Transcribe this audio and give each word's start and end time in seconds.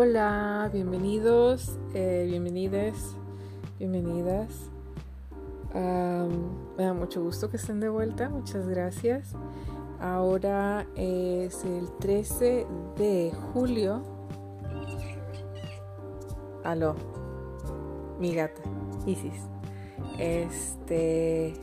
Hola, 0.00 0.70
bienvenidos, 0.72 1.76
eh, 1.92 2.24
bienvenides, 2.30 3.16
bienvenidas. 3.80 4.70
me 5.74 6.84
da 6.84 6.94
mucho 6.94 7.20
gusto 7.20 7.50
que 7.50 7.56
estén 7.56 7.80
de 7.80 7.88
vuelta, 7.88 8.28
muchas 8.28 8.68
gracias. 8.68 9.32
Ahora 9.98 10.86
es 10.94 11.64
el 11.64 11.90
13 11.98 12.64
de 12.96 13.32
julio. 13.52 14.04
Aló, 16.62 16.94
mi 18.20 18.36
gata, 18.36 18.62
Isis. 19.04 19.48
Este. 20.16 21.54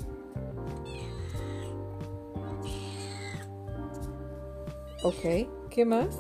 Ok, 5.04 5.70
¿qué 5.70 5.86
más? 5.86 6.20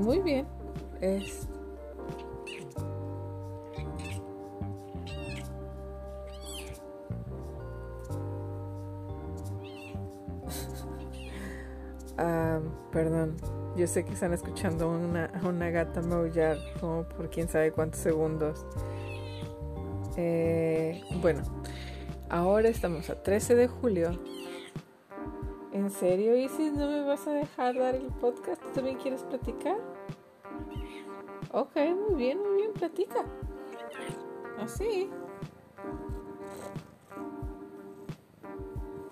Muy 0.00 0.20
bien. 0.20 0.46
Es... 1.00 1.46
Ah, 12.22 12.60
perdón, 12.92 13.34
yo 13.76 13.86
sé 13.86 14.04
que 14.04 14.12
están 14.12 14.34
escuchando 14.34 14.90
una, 14.90 15.30
una 15.42 15.70
gata 15.70 16.02
maullar 16.02 16.58
como 16.78 17.04
por 17.04 17.30
quién 17.30 17.48
sabe 17.48 17.72
cuántos 17.72 18.00
segundos. 18.00 18.66
Eh, 20.18 21.00
bueno, 21.22 21.40
ahora 22.28 22.68
estamos 22.68 23.08
a 23.08 23.22
13 23.22 23.54
de 23.54 23.68
julio 23.68 24.20
¿En 25.72 25.88
serio, 25.88 26.36
Isis? 26.36 26.72
¿No 26.72 26.88
me 26.88 27.04
vas 27.04 27.28
a 27.28 27.32
dejar 27.32 27.78
dar 27.78 27.94
el 27.94 28.08
podcast? 28.08 28.60
¿Tú 28.60 28.70
también 28.74 28.96
quieres 28.96 29.22
platicar? 29.22 29.76
Ok, 31.52 31.76
muy 31.76 32.16
bien, 32.16 32.40
muy 32.40 32.56
bien, 32.56 32.72
platica. 32.72 33.24
Así. 34.58 35.08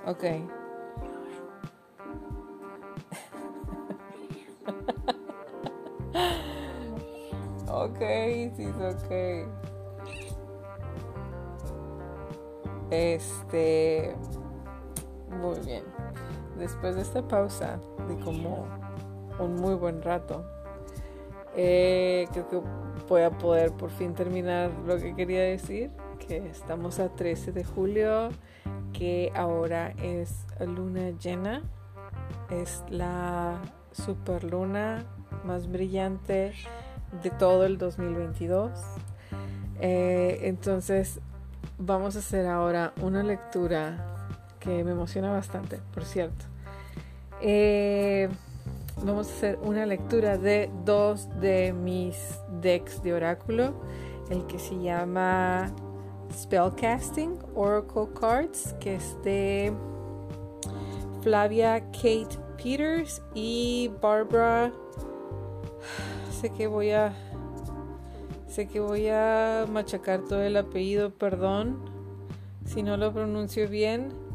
Ok. 0.04 0.24
ok, 7.68 8.00
Isis, 8.36 8.74
ok. 8.74 9.12
Este. 12.90 14.16
Muy 15.30 15.60
bien 15.60 15.97
después 16.58 16.96
de 16.96 17.02
esta 17.02 17.26
pausa 17.26 17.78
de 18.08 18.18
como 18.18 18.66
un 19.38 19.54
muy 19.54 19.74
buen 19.74 20.02
rato, 20.02 20.44
eh, 21.56 22.26
creo 22.32 22.48
que 22.48 22.60
voy 23.08 23.22
a 23.22 23.30
poder 23.30 23.72
por 23.72 23.90
fin 23.90 24.14
terminar 24.14 24.70
lo 24.86 24.96
que 24.98 25.14
quería 25.14 25.42
decir, 25.42 25.90
que 26.18 26.36
estamos 26.48 26.98
a 26.98 27.08
13 27.08 27.52
de 27.52 27.64
julio, 27.64 28.28
que 28.92 29.32
ahora 29.34 29.94
es 30.02 30.46
luna 30.60 31.10
llena, 31.18 31.62
es 32.50 32.84
la 32.90 33.60
superluna 33.92 35.04
más 35.44 35.70
brillante 35.70 36.52
de 37.22 37.30
todo 37.30 37.64
el 37.64 37.78
2022. 37.78 38.70
Eh, 39.80 40.40
entonces 40.42 41.20
vamos 41.78 42.16
a 42.16 42.18
hacer 42.18 42.46
ahora 42.46 42.92
una 43.00 43.22
lectura 43.22 44.17
me 44.69 44.92
emociona 44.92 45.30
bastante, 45.30 45.80
por 45.94 46.05
cierto. 46.05 46.44
Eh, 47.41 48.28
vamos 49.03 49.28
a 49.28 49.32
hacer 49.32 49.59
una 49.62 49.87
lectura 49.87 50.38
de 50.38 50.70
dos 50.84 51.28
de 51.41 51.72
mis 51.72 52.16
decks 52.60 53.03
de 53.03 53.15
oráculo, 53.15 53.75
el 54.31 54.47
que 54.47 54.59
se 54.59 54.78
llama 54.78 55.72
Spellcasting 56.32 57.38
Oracle 57.54 58.09
Cards, 58.19 58.75
que 58.81 58.97
es 58.97 59.16
de 59.22 59.72
Flavia 61.22 61.81
Kate 61.92 62.38
Peters 62.56 63.22
y 63.34 63.91
Barbara. 64.00 64.72
Sé 66.41 66.50
que 66.50 66.66
voy 66.66 66.91
a 66.91 67.12
sé 68.48 68.66
que 68.66 68.81
voy 68.81 69.09
a 69.09 69.66
machacar 69.71 70.22
todo 70.22 70.42
el 70.42 70.56
apellido, 70.56 71.10
perdón 71.10 71.98
si 72.69 72.82
no 72.82 72.97
lo 72.97 73.12
pronuncio 73.12 73.69
bien. 73.69 74.28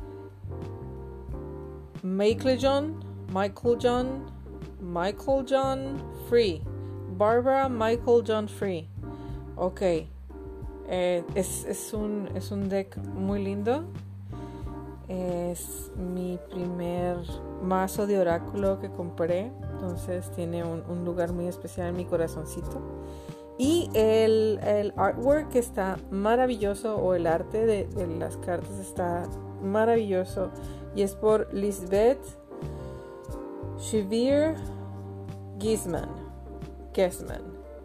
Michael 2.04 2.58
John, 2.58 3.00
Michael 3.34 3.78
John, 3.82 4.26
Michael 4.82 5.46
John 5.46 6.04
Free, 6.28 6.62
Barbara 7.18 7.70
Michael 7.70 8.22
John 8.28 8.50
Free. 8.50 8.90
Ok, 9.56 9.82
eh, 10.90 11.24
es, 11.34 11.94
un, 11.94 12.30
es 12.36 12.52
un 12.52 12.68
deck 12.68 12.98
muy 12.98 13.42
lindo. 13.42 13.86
Es 15.08 15.92
mi 15.96 16.38
primer 16.52 17.18
mazo 17.62 18.06
de 18.06 18.20
oráculo 18.20 18.80
que 18.80 18.90
compré, 18.90 19.52
entonces 19.72 20.30
tiene 20.32 20.62
un, 20.66 21.06
lugar 21.06 21.32
muy 21.32 21.48
especial 21.48 21.88
en 21.88 21.96
mi 21.96 22.04
corazoncito. 22.04 22.82
Y 23.58 23.90
el, 23.94 24.94
artwork 24.98 25.56
está 25.56 25.98
maravilloso, 26.12 26.98
o 26.98 27.14
el 27.14 27.28
arte 27.28 27.66
de, 27.66 27.86
de 27.86 28.08
las 28.08 28.36
cartas 28.38 28.78
está 28.80 29.24
maravilloso 29.64 30.50
y 30.96 31.02
es 31.02 31.16
por 31.16 31.52
Lisbeth 31.54 32.20
Shivir 33.80 34.56
Gisman. 35.60 36.10
Gisman. 36.94 37.42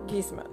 Gisman. 0.06 0.46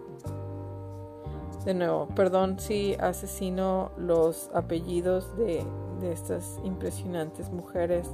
De 1.65 1.73
nuevo, 1.73 2.07
perdón 2.15 2.59
si 2.59 2.93
asesino 2.95 3.91
los 3.97 4.49
apellidos 4.53 5.35
de, 5.37 5.63
de 5.99 6.11
estas 6.11 6.59
impresionantes 6.63 7.49
mujeres. 7.49 8.07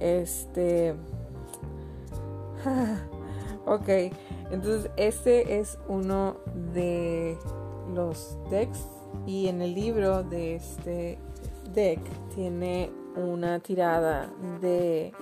Este. 0.00 0.94
ok, 3.66 3.88
entonces 4.50 4.90
este 4.96 5.58
es 5.58 5.78
uno 5.88 6.36
de 6.72 7.36
los 7.94 8.38
decks 8.50 8.86
y 9.26 9.48
en 9.48 9.62
el 9.62 9.74
libro 9.74 10.22
de 10.22 10.56
este 10.56 11.18
deck 11.76 12.00
tiene 12.34 12.90
una 13.14 13.60
tirada 13.60 14.28
de 14.60 15.12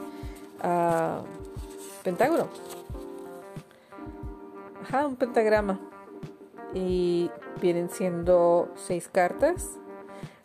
uh, 0.62 1.22
pentágono. 2.02 2.48
Ajá, 4.82 5.06
un 5.06 5.16
pentagrama. 5.16 5.78
Y 6.72 7.30
vienen 7.60 7.90
siendo 7.90 8.72
seis 8.76 9.08
cartas. 9.08 9.78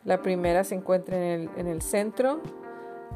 La 0.03 0.21
primera 0.21 0.63
se 0.63 0.75
encuentra 0.75 1.15
en 1.15 1.23
el, 1.23 1.49
en 1.57 1.67
el 1.67 1.81
centro, 1.81 2.41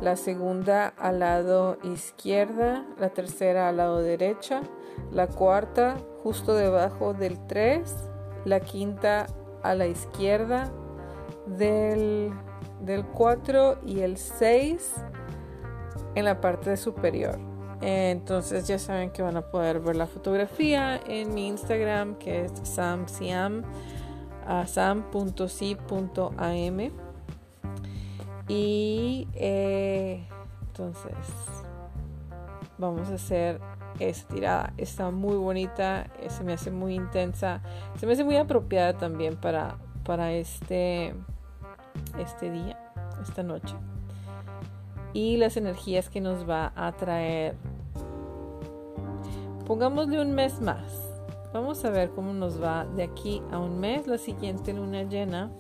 la 0.02 0.16
segunda 0.16 0.94
al 0.98 1.20
lado 1.20 1.78
izquierda, 1.84 2.86
la 3.00 3.10
tercera 3.10 3.70
al 3.70 3.78
lado 3.78 4.00
derecha, 4.02 4.62
la 5.12 5.28
cuarta 5.28 5.96
justo 6.22 6.56
debajo 6.56 7.14
del 7.14 7.40
3, 7.48 7.92
la 8.46 8.60
quinta 8.60 9.28
a 9.64 9.76
la 9.76 9.88
izquierda 9.88 10.72
del 11.48 12.32
del 12.86 13.06
4 13.06 13.80
y 13.86 14.02
el 14.02 14.18
6 14.18 14.94
en 16.16 16.26
la 16.26 16.42
parte 16.42 16.78
superior. 16.78 17.40
Entonces 17.82 18.66
ya 18.68 18.80
saben 18.80 19.10
que 19.10 19.22
van 19.22 19.36
a 19.36 19.42
poder 19.42 19.82
ver 19.82 19.98
la 19.98 20.08
fotografía 20.08 21.00
en 21.06 21.34
mi 21.34 21.48
Instagram 21.48 22.16
que 22.16 22.46
es 22.46 22.52
samsiam 22.64 23.64
y 28.48 29.28
eh, 29.34 30.28
entonces 30.62 31.14
vamos 32.78 33.10
a 33.10 33.16
hacer 33.16 33.60
esa 34.00 34.28
tirada. 34.28 34.74
Está 34.78 35.12
muy 35.12 35.36
bonita, 35.36 36.08
eh, 36.20 36.30
se 36.30 36.44
me 36.44 36.54
hace 36.54 36.72
muy 36.72 36.96
intensa, 36.96 37.62
se 37.98 38.06
me 38.06 38.14
hace 38.14 38.24
muy 38.24 38.38
apropiada 38.38 38.94
también 38.94 39.36
para, 39.36 39.78
para 40.04 40.34
este 40.34 41.14
este 42.18 42.52
día, 42.52 42.78
esta 43.22 43.44
noche. 43.44 43.76
Y 45.14 45.38
las 45.38 45.58
energías 45.58 46.10
que 46.10 46.22
nos 46.22 46.50
va 46.50 46.74
a 46.76 46.92
traer. 46.94 47.56
Pongámosle 49.66 50.22
un 50.22 50.34
mes 50.34 50.60
más. 50.62 51.10
Vamos 51.54 51.86
a 51.86 51.92
ver 51.92 52.10
cómo 52.10 52.34
nos 52.34 52.62
va 52.62 52.86
de 52.86 53.04
aquí 53.04 53.42
a 53.52 53.60
un 53.60 53.80
mes, 53.80 54.08
la 54.08 54.18
siguiente 54.18 54.74
luna 54.74 55.04
llena. 55.04 55.52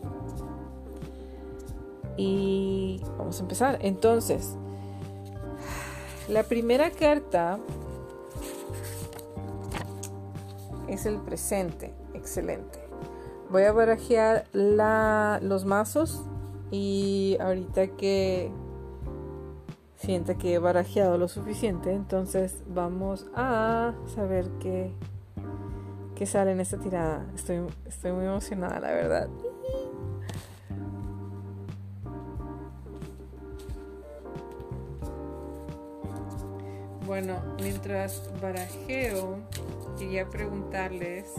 Y 2.18 3.02
vamos 3.18 3.40
a 3.40 3.44
empezar. 3.44 3.78
Entonces, 3.82 4.58
la 6.28 6.44
primera 6.44 6.90
carta 6.90 7.60
es 10.88 11.06
el 11.06 11.18
presente. 11.18 11.94
Excelente. 12.14 12.83
Voy 13.54 13.66
a 13.66 13.72
barajear 13.72 14.48
los 14.52 15.64
mazos 15.64 16.24
y 16.72 17.38
ahorita 17.40 17.86
que 17.86 18.52
siente 19.96 20.40
que 20.40 20.56
he 20.56 20.58
barajeado 20.58 21.20
lo 21.20 21.28
suficiente. 21.28 21.94
Entonces 21.94 22.64
vamos 22.68 23.28
a 23.36 23.94
saber 24.08 24.50
qué, 24.60 24.92
qué 26.16 26.26
sale 26.26 26.54
en 26.54 26.62
esta 26.62 26.80
tirada. 26.80 27.28
Estoy, 27.36 27.60
estoy 27.86 28.12
muy 28.12 28.26
emocionada, 28.26 28.80
la 28.80 28.92
verdad. 28.92 29.30
Bueno, 37.06 37.36
mientras 37.62 38.32
barajeo, 38.42 39.38
quería 40.00 40.28
preguntarles 40.28 41.36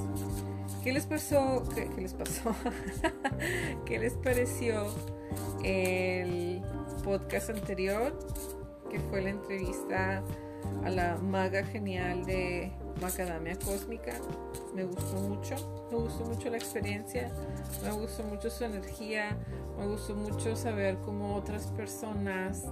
qué 0.83 0.93
les 0.93 1.07
pasó, 1.07 1.63
qué, 1.75 1.89
les 2.01 2.15
pasó, 2.15 2.55
qué 3.87 3.99
les 3.99 4.15
pareció 4.15 4.87
el 5.65 6.63
podcast 7.03 7.51
anterior, 7.51 8.19
que 8.91 9.01
fue 9.01 9.23
la 9.23 9.31
entrevista 9.31 10.23
a 10.85 10.91
la 10.91 11.17
maga 11.17 11.65
genial 11.65 12.25
de 12.25 12.73
Macadamia 13.01 13.57
Cósmica. 13.59 14.13
Me 14.75 14.85
gustó 14.85 15.17
mucho, 15.21 15.89
me 15.91 15.99
gustó 15.99 16.25
mucho 16.25 16.51
la 16.51 16.57
experiencia, 16.57 17.31
me 17.83 17.93
gustó 17.93 18.25
mucho 18.25 18.51
su 18.51 18.65
energía, 18.65 19.37
me 19.79 19.87
gustó 19.87 20.15
mucho 20.15 20.57
saber 20.57 20.99
cómo 20.99 21.37
otras 21.37 21.67
personas 21.69 22.65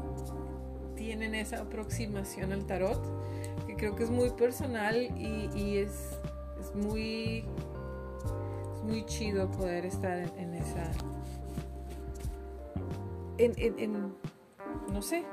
tienen 0.97 1.35
esa 1.35 1.61
aproximación 1.61 2.53
al 2.53 2.65
tarot, 2.65 3.03
que 3.67 3.77
creo 3.77 3.97
que 3.97 4.05
es 4.05 4.11
muy 4.11 4.31
personal 4.31 4.97
y, 4.97 5.79
es, 5.79 6.19
muy, 6.75 7.45
muy 8.83 9.05
chido 9.05 9.51
poder 9.51 9.87
estar 9.87 10.19
en, 10.37 10.55
esa... 10.55 10.91
En, 13.39 14.13
no 14.93 15.03
sé, 15.03 15.25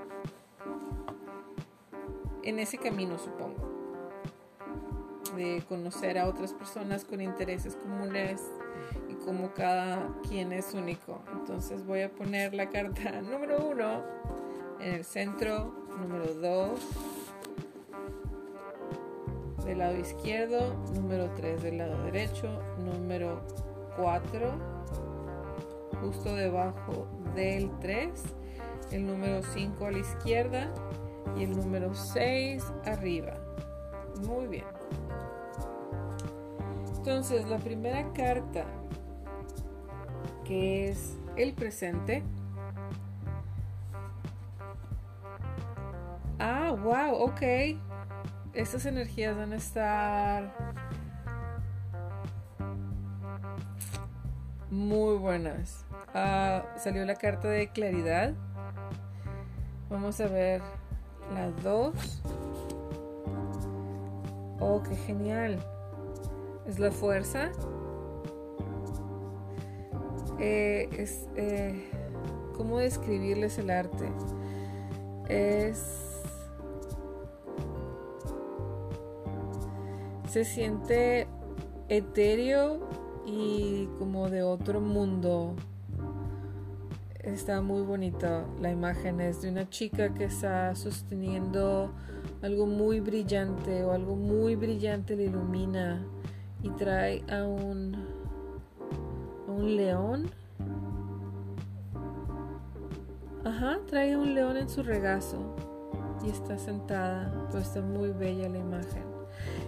en 2.43 2.59
ese 2.59 2.77
camino 2.77 3.17
supongo, 3.17 3.69
de 5.35 5.63
conocer 5.67 6.17
a 6.17 6.27
otras 6.27 6.53
personas 6.53 7.05
con 7.05 7.21
intereses 7.21 7.75
comunes 7.75 8.41
y 9.09 9.13
como 9.13 9.53
cada 9.53 10.07
quien 10.27 10.51
es 10.53 10.73
único. 10.73 11.21
Entonces 11.33 11.85
voy 11.85 12.01
a 12.01 12.11
poner 12.11 12.53
la 12.53 12.69
carta 12.69 13.21
número 13.21 13.67
uno 13.67 14.03
en 14.79 14.93
el 14.93 15.05
centro, 15.05 15.73
número 15.99 16.33
2 16.33 17.08
del 19.69 19.77
lado 19.77 19.97
izquierdo, 19.97 20.73
número 20.95 21.29
3 21.35 21.61
del 21.61 21.77
lado 21.77 22.03
derecho, 22.03 22.49
número 22.79 23.39
4 23.97 24.79
justo 26.01 26.33
debajo 26.33 27.07
del 27.35 27.69
3, 27.79 28.09
el 28.91 29.05
número 29.05 29.43
5 29.43 29.85
a 29.85 29.91
la 29.91 29.99
izquierda 29.99 30.73
y 31.37 31.43
el 31.43 31.55
número 31.55 31.93
6 31.93 32.63
arriba. 32.85 33.37
Muy 34.25 34.47
bien. 34.47 34.65
Entonces, 36.97 37.47
la 37.47 37.59
primera 37.59 38.11
carta, 38.13 38.65
que 40.45 40.89
es 40.89 41.15
el 41.35 41.53
presente, 41.53 42.23
Ah, 46.41 46.71
wow, 46.71 47.15
ok. 47.15 47.41
Estas 48.53 48.85
energías 48.85 49.37
van 49.37 49.53
a 49.53 49.55
estar 49.57 50.51
muy 54.71 55.17
buenas. 55.17 55.85
Ah, 56.13 56.63
salió 56.77 57.05
la 57.05 57.15
carta 57.15 57.47
de 57.47 57.71
claridad. 57.71 58.33
Vamos 59.89 60.19
a 60.19 60.27
ver 60.27 60.61
la 61.33 61.51
2. 61.51 62.21
Oh, 64.59 64.81
qué 64.81 64.95
genial. 64.95 65.59
Es 66.67 66.79
la 66.79 66.91
fuerza. 66.91 67.51
Eh, 70.39 70.89
es, 70.97 71.27
eh, 71.35 71.91
¿Cómo 72.57 72.79
describirles 72.79 73.59
el 73.59 73.69
arte? 73.69 74.11
Es 75.27 76.08
se 80.29 80.45
siente 80.45 81.27
etéreo 81.87 82.87
y 83.25 83.87
como 83.97 84.29
de 84.29 84.43
otro 84.43 84.79
mundo. 84.79 85.55
Está 87.19 87.61
muy 87.61 87.81
bonita 87.81 88.45
la 88.61 88.71
imagen, 88.71 89.21
es 89.21 89.41
de 89.41 89.49
una 89.49 89.67
chica 89.69 90.13
que 90.13 90.25
está 90.25 90.75
sosteniendo 90.75 91.91
algo 92.43 92.67
muy 92.67 92.99
brillante 92.99 93.83
o 93.83 93.91
algo 93.91 94.15
muy 94.15 94.55
brillante 94.55 95.15
le 95.15 95.25
ilumina 95.25 96.05
y 96.61 96.69
trae 96.71 97.23
a 97.27 97.43
un, 97.45 97.95
a 99.47 99.51
un 99.51 99.75
león. 99.75 100.29
Ajá, 103.43 103.79
trae 103.87 104.13
a 104.13 104.19
un 104.19 104.35
león 104.35 104.57
en 104.57 104.69
su 104.69 104.83
regazo 104.83 105.55
y 106.23 106.29
está 106.29 106.59
sentada, 106.59 107.47
pues 107.51 107.63
está 107.65 107.81
muy 107.81 108.11
bella 108.11 108.47
la 108.47 108.59
imagen. 108.59 109.18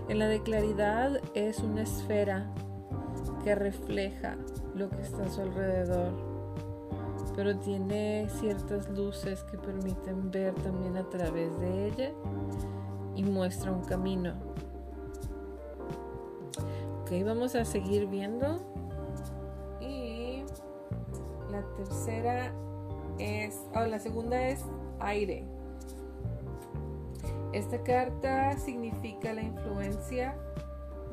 En 0.09 0.19
la 0.19 0.27
de 0.27 0.41
claridad 0.41 1.21
es 1.33 1.59
una 1.59 1.83
esfera 1.83 2.51
que 3.43 3.55
refleja 3.55 4.35
lo 4.75 4.89
que 4.89 5.01
está 5.01 5.25
a 5.25 5.29
su 5.29 5.41
alrededor, 5.41 6.13
pero 7.35 7.57
tiene 7.57 8.27
ciertas 8.39 8.89
luces 8.89 9.43
que 9.43 9.57
permiten 9.57 10.31
ver 10.31 10.53
también 10.55 10.97
a 10.97 11.09
través 11.09 11.57
de 11.59 11.87
ella 11.87 12.11
y 13.15 13.23
muestra 13.23 13.71
un 13.71 13.83
camino. 13.83 14.33
Ok, 17.01 17.11
vamos 17.25 17.55
a 17.55 17.65
seguir 17.65 18.07
viendo. 18.07 18.59
Y 19.79 20.43
la 21.51 21.61
tercera 21.75 22.53
es, 23.17 23.59
oh, 23.75 23.85
la 23.85 23.99
segunda 23.99 24.47
es 24.47 24.63
aire. 24.99 25.45
Esta 27.53 27.83
carta 27.83 28.57
significa 28.57 29.33
la 29.33 29.41
influencia 29.41 30.37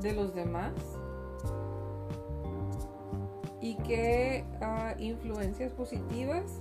de 0.00 0.12
los 0.12 0.34
demás 0.34 0.72
y 3.60 3.76
que 3.76 4.44
ah, 4.60 4.94
influencias 4.98 5.72
positivas 5.72 6.60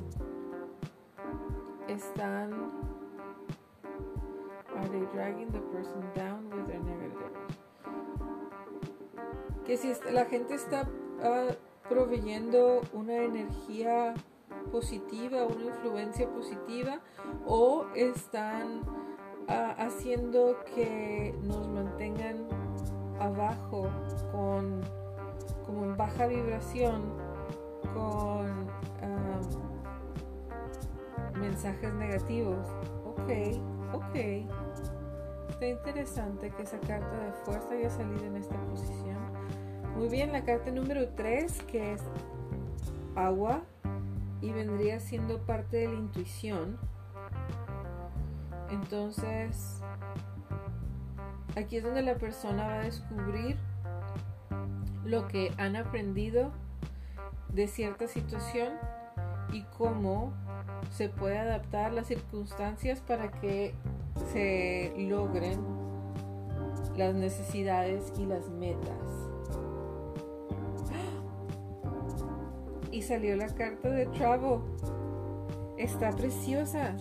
están 1.88 2.72
are 4.76 4.90
they 4.90 5.06
dragging 5.14 5.52
the 5.52 5.60
person 5.72 6.02
down 6.16 6.50
with 6.50 6.66
their 6.68 6.80
negative 6.80 7.32
que 9.66 9.78
si 9.78 9.94
la 10.12 10.26
gente 10.26 10.56
está 10.56 10.90
ah, 11.22 11.50
proveyendo 11.88 12.82
una 12.94 13.16
energía 13.18 14.16
positiva 14.72 15.46
una 15.46 15.66
influencia 15.66 16.28
positiva 16.30 17.00
o 17.46 17.86
están 17.96 18.82
haciendo 19.48 20.58
que 20.76 21.34
nos 21.44 21.68
mantengan 21.68 22.48
abajo 23.20 23.90
con 24.32 24.82
como 25.66 25.86
en 25.86 25.98
baja 25.98 26.28
vibración 26.28 27.04
con 27.94 28.68
mensajes 31.40 31.94
negativos. 31.94 32.68
Ok 33.06 33.78
ok. 33.94 34.16
Está 35.50 35.68
interesante 35.68 36.52
que 36.52 36.64
esa 36.64 36.80
carta 36.80 37.18
de 37.20 37.32
fuerza 37.44 37.72
haya 37.72 37.90
salido 37.90 38.26
en 38.26 38.38
esta 38.38 38.56
posición. 38.66 39.18
Muy 39.96 40.10
bien 40.10 40.32
la 40.32 40.44
carta 40.44 40.72
número 40.72 41.10
3 41.10 41.64
que 41.64 41.94
es 41.94 42.04
agua 43.16 43.64
y 44.42 44.52
vendría 44.52 45.00
siendo 45.00 45.40
parte 45.40 45.78
de 45.78 45.88
la 45.88 45.96
intuición 45.96 46.78
entonces, 48.70 49.82
aquí 51.56 51.78
es 51.78 51.84
donde 51.84 52.02
la 52.02 52.16
persona 52.16 52.68
va 52.68 52.74
a 52.76 52.84
descubrir 52.84 53.58
lo 55.06 55.28
que 55.28 55.54
han 55.58 55.76
aprendido 55.76 56.52
de 57.50 57.68
cierta 57.68 58.08
situación 58.08 58.74
y 59.52 59.64
cómo 59.78 60.34
se 60.92 61.10
puede 61.10 61.38
adaptar 61.38 61.94
las 61.94 62.08
circunstancias 62.08 63.00
para 63.00 63.32
que 63.32 63.74
se 64.34 64.94
logren 64.98 65.60
las 66.98 67.16
necesidades 67.16 68.12
y 68.18 68.26
las 68.26 68.50
metas. 68.50 69.30
Y 72.92 73.04
salió 73.04 73.36
la 73.36 73.48
carta 73.48 73.90
de 73.90 74.08
Travel. 74.08 74.60
Está 75.78 76.10
preciosa 76.12 76.96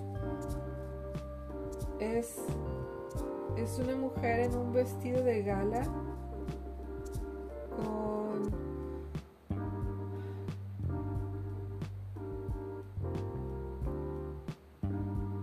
es, 2.01 2.37
es 3.57 3.79
una 3.79 3.97
mujer 3.97 4.41
en 4.41 4.57
un 4.57 4.73
vestido 4.73 5.23
de 5.23 5.43
gala 5.43 5.83
con 7.77 8.67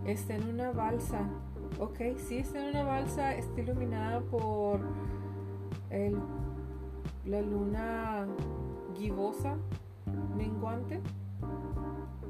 Está 0.05 0.35
en 0.35 0.49
una 0.49 0.71
balsa. 0.71 1.27
Ok, 1.79 1.97
sí, 2.17 2.37
está 2.37 2.61
en 2.61 2.69
una 2.75 2.83
balsa. 2.83 3.35
Está 3.35 3.61
iluminada 3.61 4.19
por 4.21 4.81
el, 5.89 6.19
la 7.25 7.41
luna 7.41 8.27
gibosa, 8.95 9.55
menguante. 10.35 10.99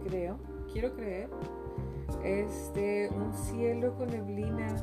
Creo, 0.06 0.38
quiero 0.72 0.94
creer. 0.96 1.30
Este, 2.24 3.10
un 3.10 3.34
cielo 3.34 3.94
con 3.96 4.10
neblina. 4.10 4.76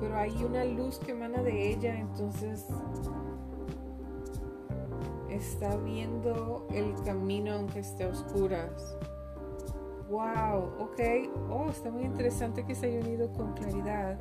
pero 0.00 0.16
hay 0.16 0.44
una 0.44 0.64
luz 0.64 0.98
que 0.98 1.12
emana 1.12 1.42
de 1.42 1.70
ella, 1.70 1.98
entonces 1.98 2.66
está 5.30 5.76
viendo 5.76 6.66
el 6.70 6.94
camino 7.04 7.54
aunque 7.54 7.80
esté 7.80 8.04
a 8.04 8.08
oscuras. 8.08 8.96
Wow, 10.10 10.70
ok. 10.78 11.00
Oh, 11.50 11.68
está 11.68 11.90
muy 11.90 12.04
interesante 12.04 12.64
que 12.64 12.74
se 12.74 12.86
haya 12.86 13.00
unido 13.00 13.32
con 13.32 13.54
claridad 13.54 14.18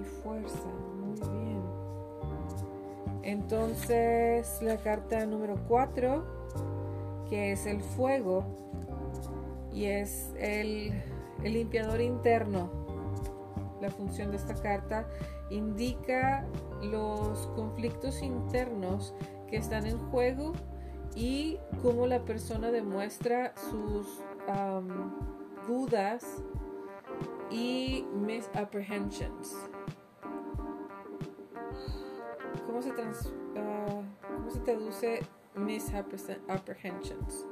y 0.00 0.04
fuerza. 0.22 0.68
Muy 1.00 1.18
bien. 1.18 1.62
Entonces, 3.22 4.60
la 4.62 4.76
carta 4.78 5.24
número 5.26 5.56
4, 5.68 6.24
que 7.30 7.52
es 7.52 7.66
el 7.66 7.80
fuego, 7.80 8.44
y 9.72 9.86
es 9.86 10.32
el, 10.38 10.92
limpiador 11.42 12.00
interno. 12.00 12.70
La 13.80 13.90
función 13.90 14.30
de 14.30 14.36
esta 14.36 14.54
carta 14.54 15.08
indica 15.50 16.46
los 16.82 17.48
conflictos 17.48 18.22
internos 18.22 19.12
que 19.48 19.56
están 19.56 19.86
en 19.86 19.98
juego 20.10 20.52
y 21.16 21.58
cómo 21.82 22.06
la 22.06 22.24
persona 22.24 22.70
demuestra 22.70 23.52
sus 23.56 24.06
dudas 25.66 26.42
y 27.50 28.06
misapprehensions. 28.14 29.56
¿Cómo 32.66 32.80
ah, 33.56 34.02
¿Cómo 34.36 34.50
se 34.50 34.60
traduce 34.60 35.20
misapprehensions? 35.56 37.46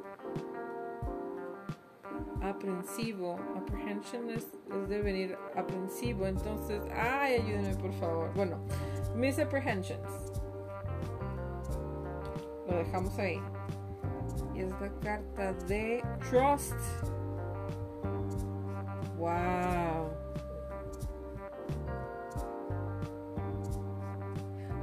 Aprensivo. 2.42 3.38
Apprehension 3.56 4.30
es, 4.30 4.46
es, 4.70 4.88
de 4.88 5.02
venir 5.02 5.36
aprensivo. 5.56 6.26
Entonces, 6.26 6.82
ay, 6.94 7.34
ayúdenme 7.34 7.74
por 7.76 7.92
favor. 7.94 8.32
Bueno, 8.34 8.58
misapprehensions 9.14 10.30
lo 12.70 12.78
dejamos 12.78 13.18
ahí. 13.18 13.40
Y 14.54 14.60
es 14.60 14.70
la 14.80 14.90
carta 15.02 15.52
de 15.66 16.02
Trust. 16.30 16.74
Wow. 19.18 20.10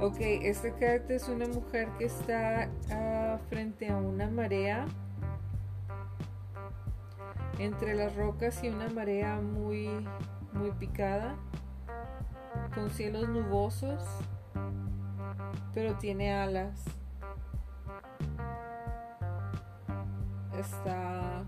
Ok, 0.00 0.16
esta 0.20 0.72
carta 0.76 1.14
es 1.14 1.28
una 1.28 1.48
mujer 1.48 1.88
que 1.98 2.04
está 2.04 2.70
ah, 2.90 3.38
frente 3.48 3.88
a 3.88 3.96
una 3.96 4.30
marea. 4.30 4.86
Entre 7.58 7.94
las 7.94 8.14
rocas 8.16 8.62
y 8.62 8.68
una 8.68 8.88
marea 8.88 9.40
muy, 9.40 9.88
muy 10.52 10.70
picada. 10.72 11.36
Con 12.74 12.90
cielos 12.90 13.28
nubosos. 13.28 14.02
Pero 15.74 15.96
tiene 15.98 16.32
alas. 16.32 16.84
está... 20.58 21.44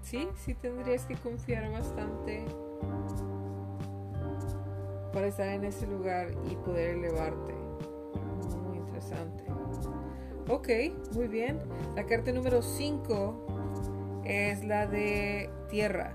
Sí, 0.00 0.28
sí 0.36 0.54
tendrías 0.54 1.04
que 1.04 1.14
confiar 1.16 1.70
bastante 1.70 2.44
para 5.12 5.26
estar 5.26 5.48
en 5.48 5.64
ese 5.64 5.86
lugar 5.86 6.30
y 6.50 6.56
poder 6.56 6.96
elevarte. 6.96 7.54
Muy 8.66 8.78
interesante. 8.78 9.44
Ok, 10.48 10.68
muy 11.14 11.28
bien. 11.28 11.58
La 11.94 12.06
carta 12.06 12.32
número 12.32 12.62
5 12.62 13.57
es 14.28 14.62
la 14.64 14.86
de 14.86 15.50
tierra 15.68 16.14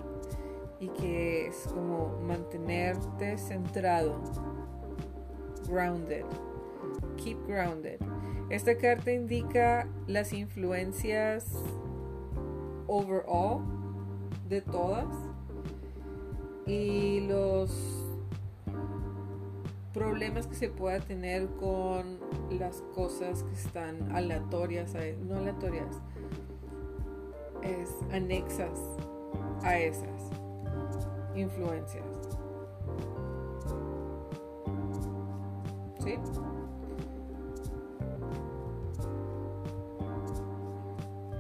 y 0.79 0.89
que 0.89 1.47
es 1.47 1.67
como 1.67 2.19
mantenerte 2.21 3.37
centrado. 3.37 4.21
Grounded. 5.67 6.25
Keep 7.17 7.47
grounded. 7.47 7.99
Esta 8.49 8.77
carta 8.77 9.11
indica 9.11 9.87
las 10.07 10.31
influencias 10.33 11.51
overall 12.87 13.61
de 14.47 14.61
todas 14.61 15.07
y 16.67 17.21
los 17.21 18.03
problemas 19.93 20.47
que 20.47 20.55
se 20.55 20.69
pueda 20.69 20.99
tener 20.99 21.47
con 21.59 22.19
las 22.51 22.81
cosas 22.93 23.43
que 23.43 23.53
están 23.53 24.11
aleatorias, 24.11 24.93
no 25.21 25.37
aleatorias, 25.37 26.01
es 27.63 27.89
anexas 28.11 28.79
a 29.63 29.77
esas 29.77 30.29
influencias. 31.35 32.05
¿Sí? 36.03 36.17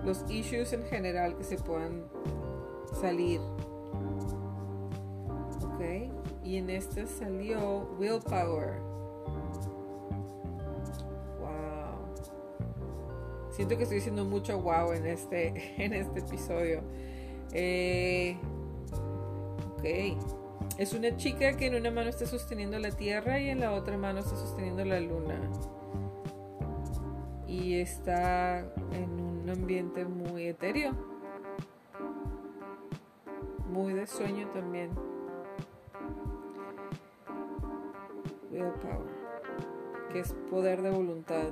los 0.05 0.29
issues 0.29 0.73
en 0.73 0.83
general 0.83 1.35
que 1.37 1.43
se 1.43 1.57
puedan 1.57 2.05
salir. 2.99 3.39
Ok, 5.63 6.11
y 6.43 6.57
en 6.57 6.69
este 6.69 7.07
salió 7.07 7.87
willpower. 7.97 8.92
Siento 13.53 13.77
que 13.77 13.83
estoy 13.83 13.97
diciendo 13.97 14.25
mucho 14.25 14.59
wow 14.59 14.93
en 14.93 15.05
este, 15.05 15.75
en 15.83 15.93
este 15.93 16.19
episodio. 16.19 16.81
Eh, 17.51 18.35
ok. 19.73 20.17
Es 20.79 20.93
una 20.93 21.15
chica 21.17 21.55
que 21.55 21.67
en 21.67 21.75
una 21.75 21.91
mano 21.91 22.09
está 22.09 22.25
sosteniendo 22.25 22.79
la 22.79 22.89
tierra 22.89 23.39
y 23.39 23.49
en 23.49 23.59
la 23.59 23.73
otra 23.73 23.95
mano 23.95 24.21
está 24.21 24.35
sosteniendo 24.35 24.83
la 24.83 24.99
luna. 24.99 25.39
Y 27.47 27.75
está 27.75 28.61
en 28.91 29.21
un 29.21 29.47
ambiente 29.47 30.03
muy 30.03 30.47
etéreo, 30.47 30.93
muy 33.69 33.93
de 33.93 34.07
sueño 34.07 34.49
también. 34.49 34.89
Willpower, 38.49 39.11
que 40.11 40.21
es 40.21 40.33
poder 40.49 40.81
de 40.81 40.89
voluntad. 40.89 41.49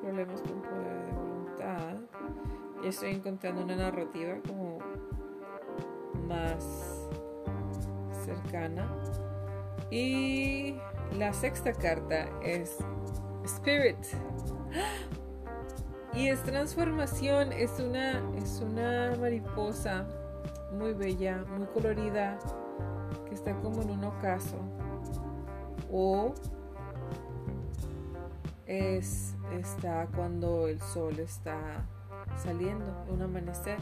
Problemas 0.00 0.42
con 0.42 0.62
poder 0.62 1.06
de 1.06 1.12
voluntad. 1.12 1.96
Y 2.84 2.88
estoy 2.88 3.10
encontrando 3.10 3.64
una 3.64 3.74
narrativa 3.74 4.36
como 4.46 4.78
más 6.28 7.08
cercana. 8.24 8.88
Y 9.90 10.76
la 11.18 11.32
sexta 11.32 11.72
carta 11.72 12.28
es 12.42 12.78
Spirit. 13.44 13.98
Y 16.14 16.28
es 16.28 16.42
transformación, 16.44 17.52
es 17.52 17.78
una, 17.78 18.22
es 18.36 18.60
una 18.60 19.14
mariposa 19.20 20.06
muy 20.72 20.94
bella, 20.94 21.44
muy 21.56 21.66
colorida, 21.66 22.38
que 23.28 23.34
está 23.34 23.54
como 23.56 23.82
en 23.82 23.90
un 23.90 24.04
ocaso. 24.04 24.56
O 25.92 26.34
es, 28.66 29.35
está 29.52 30.06
cuando 30.14 30.68
el 30.68 30.80
sol 30.80 31.18
está 31.18 31.86
saliendo, 32.36 33.04
un 33.08 33.22
amanecer. 33.22 33.78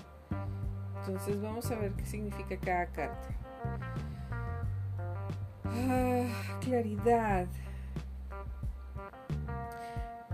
Entonces 1.01 1.41
vamos 1.41 1.71
a 1.71 1.77
ver 1.77 1.93
qué 1.93 2.07
significa 2.07 2.57
cada 2.57 2.87
carta. 2.87 3.29
Ah, 5.65 6.27
claridad 6.61 7.47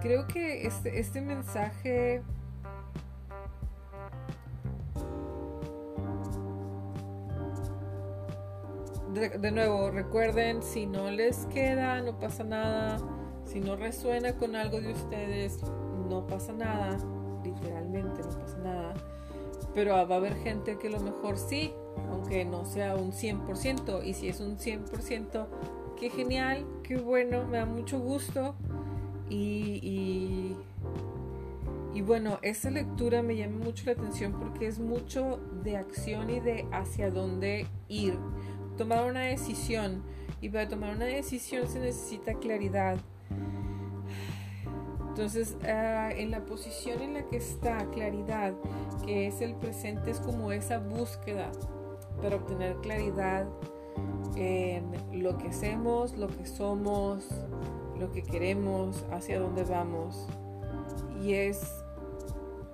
creo 0.01 0.27
que 0.27 0.67
este, 0.67 0.99
este 0.99 1.21
mensaje 1.21 2.23
de, 9.13 9.51
nuevo, 9.51 9.91
recuerden, 9.91 10.63
si 10.63 10.87
no 10.87 11.11
les 11.11 11.47
queda, 11.47 12.01
no 12.01 12.19
pasa 12.19 12.45
nada. 12.45 12.99
Si 13.51 13.59
no 13.59 13.75
resuena 13.75 14.37
con 14.37 14.55
algo 14.55 14.81
de 14.81 14.93
ustedes, 14.93 15.59
no 16.09 16.25
pasa 16.29 16.53
nada. 16.53 16.97
Literalmente 17.43 18.23
no 18.23 18.39
pasa 18.39 18.59
nada. 18.59 18.95
Pero 19.75 19.91
va 19.91 20.15
a 20.15 20.19
haber 20.19 20.37
gente 20.37 20.79
que 20.79 20.87
a 20.87 20.91
lo 20.93 21.01
mejor 21.01 21.37
sí, 21.37 21.73
aunque 22.11 22.45
no 22.45 22.65
sea 22.65 22.95
un 22.95 23.11
100%. 23.11 24.05
Y 24.05 24.15
si 24.15 24.29
es 24.29 24.39
un 24.39 24.57
100%, 24.57 25.49
qué 25.99 26.11
genial, 26.11 26.65
qué 26.85 26.97
bueno, 26.97 27.45
me 27.45 27.59
da 27.59 27.67
mucho 27.67 27.99
gusto. 27.99 28.55
Y, 29.29 30.55
bueno, 32.07 32.39
esa 32.43 32.71
lectura 32.71 33.21
me 33.23 33.35
llama 33.37 33.65
mucho 33.65 33.85
la 33.87 33.93
atención 33.93 34.33
porque 34.33 34.69
es 34.69 34.79
mucho 34.79 35.41
de 35.65 35.77
acción 35.77 36.31
y 36.31 36.39
de 36.39 36.67
hacia 36.71 37.11
dónde 37.11 37.67
ir. 37.89 38.17
Tomar 38.79 39.11
una 39.11 39.23
decisión. 39.23 40.05
Y 40.41 40.51
para 40.51 40.69
tomar 40.69 40.95
una 40.95 41.07
decisión 41.07 41.67
se 41.67 41.81
necesita 41.81 42.35
claridad. 42.35 42.97
Entonces, 45.21 45.55
ah, 45.69 46.09
en 46.17 46.31
la 46.31 46.47
posición 46.47 47.03
en 47.03 47.13
la 47.13 47.29
que 47.29 47.37
está 47.37 47.85
claridad, 47.91 48.55
que 49.05 49.27
es 49.27 49.43
el 49.43 49.55
presente, 49.55 50.13
es 50.13 50.19
como 50.19 50.51
esa 50.51 50.79
búsqueda 50.79 51.53
para 52.23 52.37
obtener 52.37 52.77
claridad 52.77 53.47
en 54.37 54.91
lo 55.13 55.37
que 55.37 55.49
hacemos, 55.49 56.17
lo 56.17 56.27
que 56.27 56.47
somos, 56.47 57.29
lo 57.99 58.11
que 58.13 58.23
queremos, 58.23 59.05
hacia 59.11 59.39
dónde 59.41 59.65
vamos. 59.65 60.27
Y 61.23 61.35
es 61.35 61.71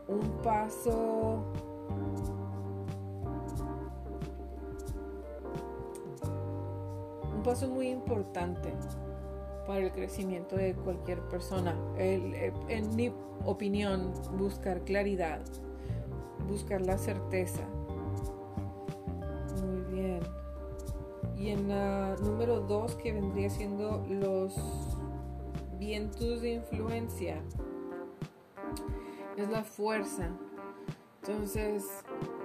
un 0.06 0.20
paso 0.44 1.42
un 7.34 7.42
paso 7.42 7.66
muy 7.66 7.88
importante 7.88 8.72
para 9.66 9.80
el 9.80 9.92
crecimiento 9.92 10.56
de 10.56 10.74
cualquier 10.74 11.20
persona. 11.28 11.74
Eh, 11.98 12.52
en 12.68 12.96
mi 12.96 13.12
opinión, 13.44 14.12
buscar 14.38 14.82
claridad, 14.82 15.40
buscar 16.48 16.80
la 16.80 16.98
certeza. 16.98 17.62
Muy 19.62 19.94
bien. 19.94 20.20
Y 21.36 21.50
en 21.50 21.68
la 21.68 22.16
número 22.22 22.60
dos, 22.60 22.94
que 22.96 23.12
vendría 23.12 23.50
siendo 23.50 24.04
los 24.08 24.54
vientos 25.78 26.40
de 26.40 26.54
influencia, 26.54 27.42
es 29.36 29.48
la 29.50 29.62
fuerza. 29.62 30.30
Entonces, 31.22 31.84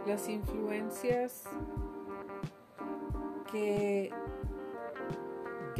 las 0.07 0.27
influencias 0.27 1.43
que, 3.51 4.11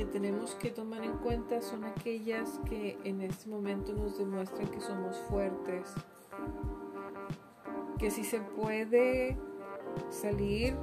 que 0.02 0.08
tenemos 0.08 0.56
que 0.56 0.72
tomar 0.72 1.04
en 1.04 1.16
cuenta 1.18 1.62
son 1.62 1.84
aquellas 1.84 2.60
que 2.68 2.98
en 3.04 3.22
este 3.22 3.48
momento 3.48 3.94
nos 3.94 4.18
demuestran 4.18 4.68
que 4.70 4.82
somos 4.82 5.16
fuertes, 5.30 5.94
que 8.00 8.10
si 8.10 8.24
se 8.24 8.42
puede 8.42 9.38
salir. 10.10 10.76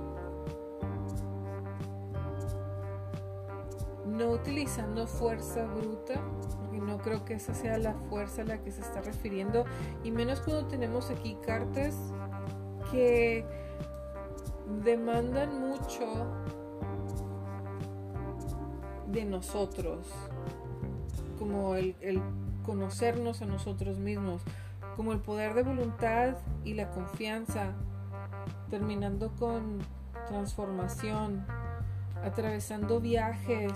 No 4.06 4.30
utilizando 4.30 5.08
fuerza 5.08 5.64
bruta, 5.64 6.22
porque 6.60 6.78
no 6.78 6.98
creo 6.98 7.24
que 7.24 7.34
esa 7.34 7.54
sea 7.54 7.76
la 7.76 7.94
fuerza 7.94 8.42
a 8.42 8.44
la 8.44 8.62
que 8.62 8.70
se 8.70 8.82
está 8.82 9.00
refiriendo, 9.00 9.64
y 10.04 10.12
menos 10.12 10.40
cuando 10.42 10.68
tenemos 10.68 11.10
aquí 11.10 11.36
cartas 11.44 11.96
que 12.92 13.44
demandan 14.84 15.58
mucho 15.58 16.06
de 19.08 19.24
nosotros, 19.24 20.06
como 21.38 21.74
el, 21.74 21.96
el 22.00 22.20
conocernos 22.64 23.42
a 23.42 23.46
nosotros 23.46 23.98
mismos, 23.98 24.42
como 24.96 25.12
el 25.12 25.20
poder 25.20 25.54
de 25.54 25.62
voluntad 25.62 26.36
y 26.64 26.74
la 26.74 26.90
confianza, 26.90 27.72
terminando 28.70 29.30
con 29.38 29.78
transformación, 30.26 31.46
atravesando 32.22 33.00
viajes, 33.00 33.72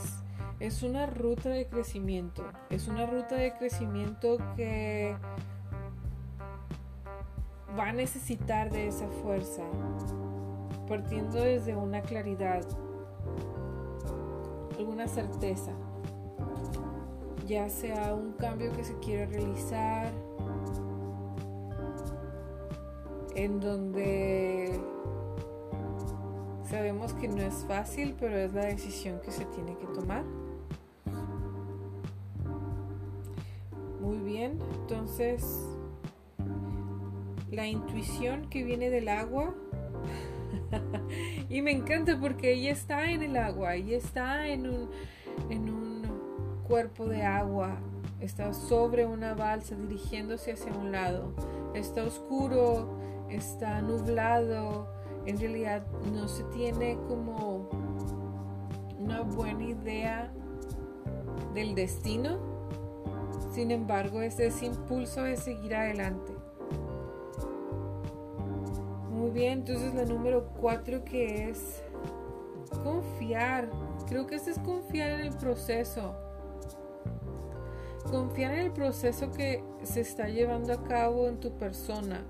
es 0.61 0.83
una 0.83 1.07
ruta 1.07 1.49
de 1.49 1.67
crecimiento. 1.67 2.45
Es 2.71 2.87
una 2.89 3.07
ruta 3.07 3.35
de 3.35 3.53
crecimiento 3.55 4.39
que 4.57 5.17
va 7.79 7.89
a 7.89 7.93
necesitar 7.93 8.71
de 8.71 8.89
esa 8.89 9.09
fuerza, 9.09 9.63
partiendo 10.89 11.41
desde 11.41 11.75
una 11.75 12.03
claridad, 12.03 12.65
alguna 14.83 15.09
certeza, 15.09 15.73
ya 17.47 17.69
sea 17.69 18.15
un 18.15 18.33
cambio 18.33 18.73
que 18.73 18.85
se 18.85 18.99
quiere 18.99 19.27
realizar, 19.27 20.13
en 23.35 23.61
donde 23.61 24.81
sabemos 26.69 27.15
que 27.15 27.29
no 27.29 27.41
es 27.43 27.65
fácil, 27.67 28.15
pero 28.19 28.37
es 28.37 28.53
la 28.53 28.67
decisión 28.67 29.21
que 29.21 29.31
se 29.31 29.45
tiene 29.47 29.77
que 29.79 29.87
tomar. 29.87 30.25
Entonces, 34.83 35.61
la 37.51 37.67
intuición 37.67 38.49
que 38.51 38.65
viene 38.65 38.91
del 38.91 39.09
agua. 39.09 39.55
y 41.49 41.63
me 41.63 41.73
encanta 41.73 42.19
porque 42.19 42.53
ella 42.53 42.73
está 42.73 43.11
en 43.11 43.23
el 43.23 43.37
agua, 43.37 43.75
ella 43.75 43.97
está 43.97 44.47
en 44.47 44.67
un, 44.69 44.91
en 45.51 45.69
un 45.69 46.03
cuerpo 46.67 47.07
de 47.07 47.23
agua, 47.23 47.79
está 48.21 48.53
sobre 48.53 49.07
una 49.07 49.35
balsa 49.35 49.75
dirigiéndose 49.75 50.53
hacia 50.53 50.73
un 50.73 50.93
lado. 50.93 51.35
Está 51.75 52.05
oscuro, 52.05 52.99
está 53.31 53.81
nublado, 53.83 54.89
en 55.27 55.39
realidad 55.39 55.87
no 56.13 56.29
se 56.29 56.45
tiene 56.45 56.99
como 57.09 57.69
una 58.99 59.23
buena 59.23 59.65
idea 59.65 60.33
del 61.55 61.75
destino 61.75 62.53
sin 63.53 63.71
embargo, 63.71 64.23
es 64.23 64.41
ese 64.41 64.67
impulso 64.67 65.23
de 65.23 65.37
seguir 65.37 65.75
adelante. 65.75 66.33
Bien, 69.33 69.61
entonces 69.61 69.95
la 69.95 70.05
número 70.05 70.47
cuatro 70.61 71.03
que 71.05 71.49
es 71.49 71.83
confiar. 72.85 73.71
Creo 74.07 74.27
que 74.27 74.35
este 74.35 74.51
es 74.51 74.59
confiar 74.59 75.13
en 75.13 75.21
el 75.23 75.37
proceso. 75.39 76.15
Confiar 78.11 78.53
en 78.53 78.61
el 78.67 78.73
proceso 78.73 79.31
que 79.31 79.65
se 79.85 80.03
está 80.03 80.29
llevando 80.29 80.75
a 80.75 80.83
cabo 80.85 81.29
en 81.29 81.41
tu 81.41 81.57
persona. 81.57 82.23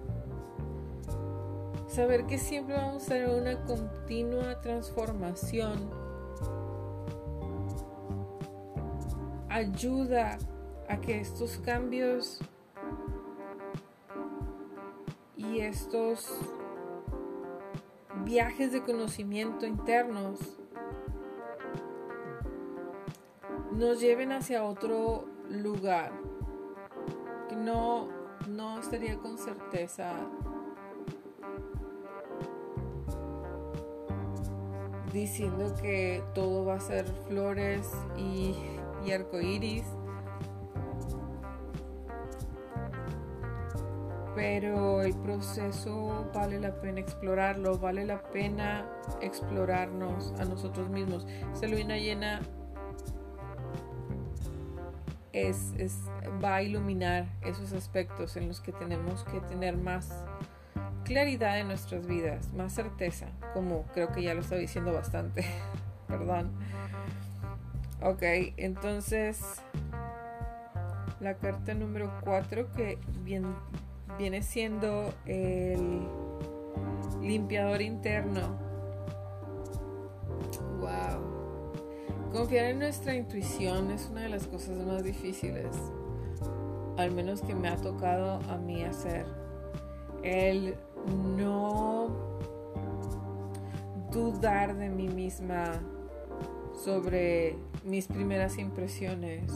Saber 1.89 2.25
que 2.27 2.39
siempre 2.39 2.77
vamos 2.77 3.05
a 3.05 3.09
tener 3.09 3.31
una 3.31 3.65
continua 3.65 4.61
transformación. 4.61 5.91
Ayuda 9.49 10.39
a 10.89 11.01
que 11.01 11.21
estos 11.21 11.59
cambios 11.59 12.39
y 15.37 15.59
estos 15.61 16.31
viajes 18.25 18.73
de 18.73 18.83
conocimiento 18.83 19.67
internos 19.67 20.39
nos 23.73 24.01
lleven 24.01 24.33
hacia 24.33 24.65
otro 24.65 25.25
lugar 25.49 26.13
que 27.49 27.57
no, 27.57 28.09
no 28.49 28.79
estaría 28.79 29.19
con 29.19 29.39
certeza. 29.39 30.15
Diciendo 35.13 35.75
que 35.81 36.23
todo 36.35 36.65
va 36.65 36.77
a 36.77 36.81
ser 36.81 37.07
flores 37.29 37.91
y, 38.17 38.55
y 39.05 39.13
arcoíris 39.13 39.85
pero 44.43 45.03
el 45.03 45.15
proceso 45.15 46.29
vale 46.35 46.59
la 46.59 46.75
pena 46.81 46.99
explorarlo, 46.99 47.79
vale 47.79 48.05
la 48.05 48.21
pena 48.21 48.85
explorarnos 49.21 50.35
a 50.41 50.45
nosotros 50.45 50.91
mismos. 50.91 51.29
Esta 51.55 51.69
luna 51.69 51.97
llena 51.97 52.41
es, 55.33 55.73
va 56.45 56.57
a 56.57 56.63
iluminar 56.63 57.27
esos 57.43 57.73
aspectos 57.73 58.37
en 58.37 58.49
los 58.49 58.61
que 58.61 58.73
tenemos 58.73 59.23
que 59.23 59.41
tener 59.43 59.77
más 59.77 60.13
claridad 61.05 61.61
en 61.61 61.69
nuestras 61.69 62.05
vidas, 62.09 62.53
más 62.53 62.73
certeza, 62.73 63.29
como 63.55 63.85
creo 63.95 64.11
que 64.11 64.25
ya 64.25 64.35
lo 64.35 64.41
estaba 64.41 64.61
diciendo 64.61 64.93
bastante, 64.93 65.45
perdón. 66.09 66.51
Ok, 68.03 68.23
entonces 68.57 69.63
la 71.21 71.35
carta 71.35 71.75
número 71.75 72.13
4 72.25 72.73
que 72.73 72.99
bien 73.23 73.45
viene 74.19 74.43
siendo 74.43 75.13
el 75.27 76.07
limpiador 77.21 77.83
interno. 77.83 78.59
Wow. 80.81 82.33
Confiar 82.33 82.67
en 82.67 82.79
nuestra 82.79 83.15
intuición 83.15 83.91
es 83.91 84.09
una 84.11 84.23
de 84.23 84.29
las 84.31 84.47
cosas 84.47 84.79
más 84.79 85.03
difíciles, 85.03 85.77
al 86.97 87.11
menos 87.13 87.43
que 87.43 87.55
me 87.55 87.69
ha 87.69 87.77
tocado 87.77 88.41
a 88.51 88.57
mí 88.57 88.83
hacer. 88.83 89.27
El 90.23 90.77
no 91.37 92.09
dudar 94.11 94.77
de 94.77 94.89
mí 94.89 95.09
misma 95.09 95.73
sobre 96.85 97.57
mis 97.85 98.07
primeras 98.07 98.59
impresiones. 98.59 99.53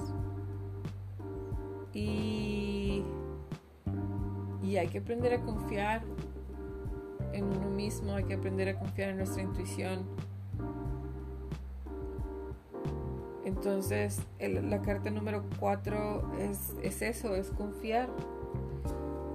Y 1.92 2.35
Hay 4.78 4.88
que 4.88 4.98
aprender 4.98 5.32
a 5.34 5.40
confiar 5.40 6.02
en 7.32 7.44
uno 7.44 7.70
mismo, 7.70 8.14
hay 8.14 8.24
que 8.24 8.34
aprender 8.34 8.68
a 8.68 8.78
confiar 8.78 9.10
en 9.10 9.18
nuestra 9.18 9.42
intuición. 9.42 10.06
Entonces, 13.44 14.20
la 14.40 14.82
carta 14.82 15.10
número 15.10 15.44
4 15.60 16.32
es, 16.40 16.74
es 16.82 17.02
eso, 17.02 17.34
es 17.34 17.50
confiar. 17.50 18.08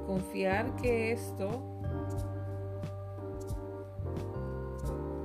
Confiar 0.05 0.75
que 0.75 1.13
esto 1.13 1.63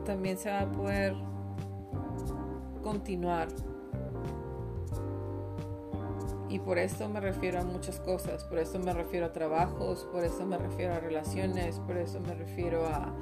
también 0.05 0.39
se 0.39 0.51
va 0.51 0.61
a 0.61 0.71
poder 0.71 1.15
continuar. 2.83 3.49
Y 6.57 6.59
por 6.59 6.79
esto 6.79 7.07
me 7.07 7.21
refiero 7.21 7.61
a 7.61 7.65
muchas 7.65 8.01
cosas, 8.01 8.43
por 8.45 8.59
eso 8.59 8.79
me 8.79 8.91
refiero 8.95 9.27
a 9.27 9.33
trabajos, 9.35 10.09
por 10.11 10.25
eso 10.25 10.47
me 10.47 10.57
refiero 10.57 10.95
a 10.95 11.01
relaciones, 11.01 11.79
por 11.81 11.99
eso 11.99 12.19
me 12.19 12.35
refiero 12.35 12.87
a, 12.87 13.13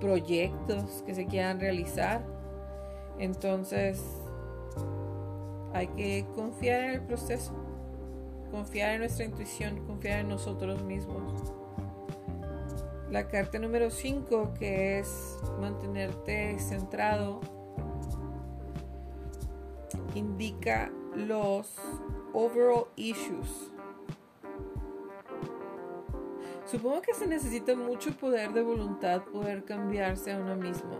proyectos 0.00 1.02
que 1.04 1.14
se 1.14 1.26
quieran 1.26 1.60
realizar. 1.60 2.22
Entonces 3.18 4.02
hay 5.74 5.88
que 5.88 6.24
confiar 6.34 6.84
en 6.84 6.90
el 6.92 7.02
proceso, 7.02 7.52
confiar 8.50 8.92
en 8.94 9.00
nuestra 9.00 9.26
intuición, 9.26 9.84
confiar 9.86 10.20
en 10.20 10.28
nosotros 10.28 10.82
mismos. 10.82 11.52
La 13.10 13.28
carta 13.28 13.58
número 13.58 13.90
5 13.90 14.54
que 14.58 15.00
es 15.00 15.36
mantenerte 15.60 16.58
centrado 16.60 17.59
indica 20.18 20.90
los 21.14 21.76
overall 22.32 22.88
issues. 22.96 23.72
Supongo 26.66 27.02
que 27.02 27.14
se 27.14 27.26
necesita 27.26 27.74
mucho 27.74 28.12
poder 28.12 28.52
de 28.52 28.62
voluntad 28.62 29.24
poder 29.24 29.64
cambiarse 29.64 30.32
a 30.32 30.38
uno 30.38 30.54
mismo. 30.54 30.92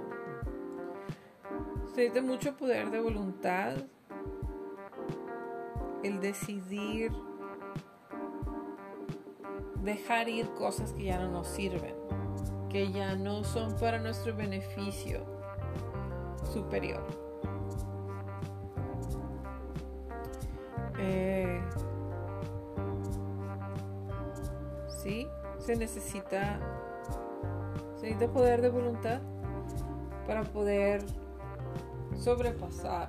Se 1.94 2.02
necesita 2.02 2.22
mucho 2.22 2.56
poder 2.56 2.90
de 2.90 3.00
voluntad 3.00 3.74
el 6.02 6.20
decidir 6.20 7.12
dejar 9.82 10.28
ir 10.28 10.48
cosas 10.54 10.92
que 10.92 11.04
ya 11.04 11.18
no 11.20 11.30
nos 11.30 11.46
sirven, 11.48 11.94
que 12.68 12.90
ya 12.90 13.14
no 13.14 13.44
son 13.44 13.76
para 13.78 13.98
nuestro 13.98 14.34
beneficio 14.34 15.24
superior. 16.52 17.29
Eh, 21.02 21.60
sí, 25.02 25.26
se 25.58 25.76
necesita, 25.76 26.60
se 27.96 28.06
necesita 28.06 28.30
poder 28.30 28.60
de 28.60 28.68
voluntad 28.68 29.20
para 30.26 30.42
poder 30.42 31.02
sobrepasar 32.18 33.08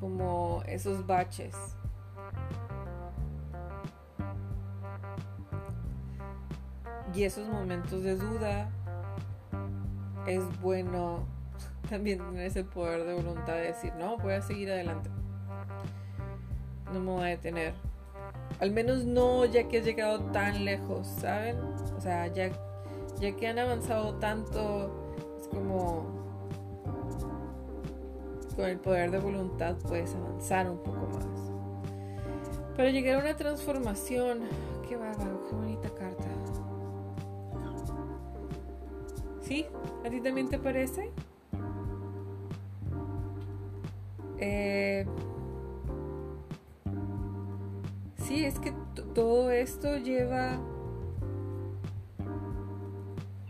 como 0.00 0.64
esos 0.66 1.06
baches 1.06 1.54
y 7.14 7.22
esos 7.22 7.48
momentos 7.48 8.02
de 8.02 8.16
duda 8.16 8.68
es 10.26 10.42
bueno 10.60 11.24
también 11.88 12.18
tener 12.18 12.46
ese 12.46 12.64
poder 12.64 13.04
de 13.04 13.14
voluntad 13.14 13.54
de 13.54 13.68
decir, 13.68 13.92
no, 13.94 14.16
voy 14.18 14.34
a 14.34 14.42
seguir 14.42 14.72
adelante. 14.72 15.21
No 16.92 17.00
me 17.00 17.12
voy 17.12 17.24
a 17.24 17.28
detener. 17.28 17.74
Al 18.60 18.70
menos 18.70 19.04
no 19.04 19.44
ya 19.44 19.68
que 19.68 19.78
has 19.78 19.84
llegado 19.84 20.20
tan 20.32 20.64
lejos, 20.64 21.06
¿saben? 21.06 21.56
O 21.96 22.00
sea, 22.00 22.26
ya, 22.28 22.50
ya 23.18 23.34
que 23.34 23.48
han 23.48 23.58
avanzado 23.58 24.14
tanto, 24.14 24.90
es 25.40 25.48
como 25.48 26.22
con 28.54 28.66
el 28.66 28.78
poder 28.78 29.10
de 29.10 29.18
voluntad 29.18 29.76
puedes 29.88 30.14
avanzar 30.14 30.70
un 30.70 30.78
poco 30.78 31.08
más. 31.14 31.26
Para 32.76 32.90
llegar 32.90 33.16
a 33.16 33.18
una 33.20 33.36
transformación, 33.36 34.40
qué 34.88 34.96
bárbaro, 34.96 35.40
qué 35.48 35.54
bonita 35.54 35.88
carta. 35.90 36.28
¿Sí? 39.40 39.66
¿A 40.04 40.10
ti 40.10 40.20
también 40.20 40.48
te 40.48 40.58
parece? 40.58 41.10
Eh, 44.38 45.06
sí, 48.22 48.44
es 48.44 48.58
que 48.58 48.72
todo 49.14 49.50
esto 49.50 49.96
lleva 49.98 50.58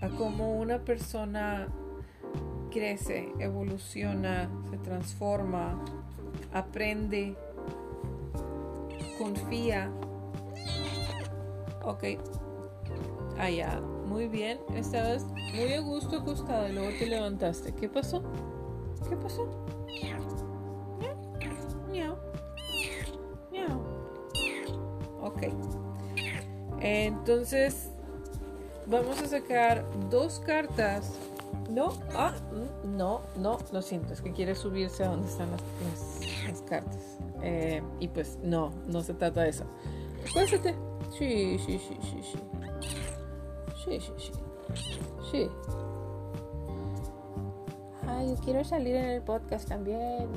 a 0.00 0.08
cómo 0.18 0.58
una 0.58 0.78
persona 0.78 1.68
crece, 2.70 3.32
evoluciona, 3.38 4.50
se 4.70 4.78
transforma, 4.78 5.78
aprende, 6.52 7.36
confía. 9.18 9.90
Ok. 11.84 12.04
Allá. 13.38 13.78
Ah, 13.78 13.80
muy 14.06 14.28
bien, 14.28 14.58
estabas 14.74 15.24
muy 15.54 15.72
a 15.72 15.80
gusto 15.80 16.18
acostado 16.18 16.68
y 16.68 16.72
luego 16.72 16.90
te 16.98 17.06
levantaste. 17.06 17.72
¿Qué 17.74 17.88
pasó? 17.88 18.22
¿Qué 19.08 19.16
pasó? 19.16 19.48
Entonces, 26.92 27.88
vamos 28.86 29.20
a 29.22 29.26
sacar 29.26 29.84
dos 30.10 30.40
cartas. 30.40 31.10
No, 31.70 31.94
ah, 32.14 32.34
mm, 32.52 32.96
no, 32.96 33.22
no, 33.38 33.58
lo 33.72 33.80
siento, 33.80 34.12
es 34.12 34.20
que 34.20 34.32
quiere 34.32 34.54
subirse 34.54 35.04
a 35.04 35.08
donde 35.08 35.28
están 35.28 35.48
las, 35.50 36.62
cartas. 36.62 37.18
Eh, 37.42 37.82
y 37.98 38.08
pues 38.08 38.38
no, 38.42 38.72
no 38.86 39.02
se 39.02 39.14
trata 39.14 39.42
de 39.42 39.50
eso. 39.50 39.64
Acuéstate. 40.30 40.74
Sí, 41.18 41.58
sí, 41.64 41.78
sí, 41.78 41.98
sí, 42.02 42.22
sí. 42.22 42.38
Sí, 43.84 44.00
sí, 44.00 44.12
sí. 44.18 44.32
Sí. 45.30 45.48
Ay, 48.06 48.28
yo 48.28 48.36
quiero 48.44 48.64
salir 48.64 48.96
en 48.96 49.04
el 49.06 49.22
podcast 49.22 49.66
también. 49.66 50.28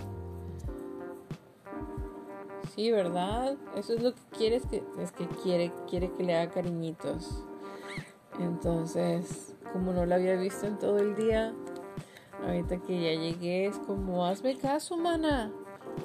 Sí, 2.75 2.91
¿verdad? 2.91 3.55
Eso 3.77 3.93
es 3.93 4.03
lo 4.03 4.13
que 4.13 4.21
quieres 4.37 4.65
que 4.65 4.83
es 4.99 5.13
que 5.13 5.25
quiere 5.27 5.71
quiere 5.89 6.11
que 6.11 6.23
le 6.23 6.35
haga 6.35 6.51
cariñitos. 6.51 7.45
Entonces, 8.37 9.55
como 9.71 9.93
no 9.93 10.05
la 10.05 10.15
había 10.15 10.35
visto 10.35 10.67
en 10.67 10.77
todo 10.77 10.97
el 10.99 11.15
día, 11.15 11.53
ahorita 12.45 12.81
que 12.81 13.01
ya 13.01 13.21
llegué 13.21 13.67
es 13.67 13.77
como 13.79 14.25
hazme 14.25 14.57
caso, 14.57 14.97
mana. 14.97 15.53